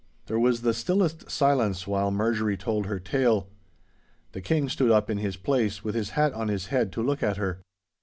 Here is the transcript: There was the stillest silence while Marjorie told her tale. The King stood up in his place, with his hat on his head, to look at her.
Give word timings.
There 0.25 0.39
was 0.39 0.61
the 0.61 0.73
stillest 0.73 1.29
silence 1.29 1.85
while 1.85 2.09
Marjorie 2.09 2.57
told 2.57 2.87
her 2.87 2.97
tale. 2.99 3.49
The 4.31 4.41
King 4.41 4.67
stood 4.67 4.89
up 4.89 5.11
in 5.11 5.19
his 5.19 5.37
place, 5.37 5.83
with 5.83 5.93
his 5.93 6.09
hat 6.17 6.33
on 6.33 6.47
his 6.47 6.65
head, 6.73 6.91
to 6.93 7.03
look 7.03 7.21
at 7.21 7.37
her. 7.37 7.61